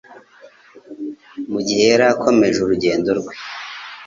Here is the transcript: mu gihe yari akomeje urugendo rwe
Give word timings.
mu 1.51 1.59
gihe 1.67 1.83
yari 1.91 2.05
akomeje 2.13 2.57
urugendo 2.61 3.09
rwe 3.19 3.33